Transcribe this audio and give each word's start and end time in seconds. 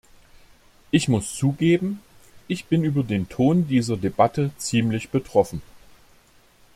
Ich 0.89 1.07
muss 1.09 1.35
zugeben, 1.35 2.01
ich 2.47 2.65
bin 2.65 2.83
über 2.83 3.03
den 3.03 3.29
Ton 3.29 3.67
dieser 3.67 3.97
Debatte 3.97 4.49
ziemlich 4.57 5.09
betroffen. 5.11 5.61